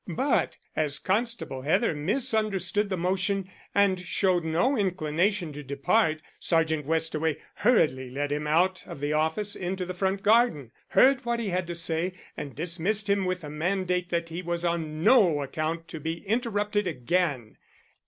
[0.07, 7.37] But as Constable Heather misunderstood the motion and showed no inclination to depart, Sergeant Westaway
[7.57, 11.67] hurriedly led him out of the office into the front garden, heard what he had
[11.67, 15.99] to say, and dismissed him with the mandate that he was on no account to
[15.99, 17.57] be interrupted again.